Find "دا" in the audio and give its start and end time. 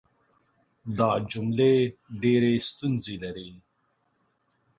0.97-1.11